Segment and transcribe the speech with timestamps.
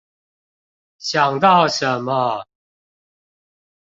[0.97, 2.45] 想到什麼